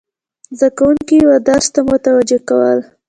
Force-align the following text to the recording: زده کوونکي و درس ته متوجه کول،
زده 0.57 0.69
کوونکي 0.77 1.17
و 1.29 1.31
درس 1.47 1.67
ته 1.73 1.79
متوجه 1.89 2.39
کول، 2.47 2.79